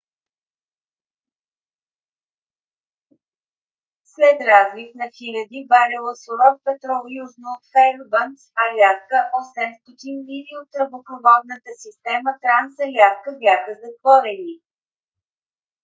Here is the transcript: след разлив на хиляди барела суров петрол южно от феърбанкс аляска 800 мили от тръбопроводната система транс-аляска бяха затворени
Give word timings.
след 4.13 4.37
разлив 4.49 4.91
на 5.01 5.07
хиляди 5.17 5.59
барела 5.71 6.13
суров 6.23 6.55
петрол 6.65 7.03
южно 7.23 7.47
от 7.57 7.63
феърбанкс 7.71 8.43
аляска 8.65 9.19
800 9.39 10.25
мили 10.25 10.53
от 10.61 10.67
тръбопроводната 10.73 11.71
система 11.83 12.31
транс-аляска 12.43 13.31
бяха 13.43 13.71
затворени 13.83 14.55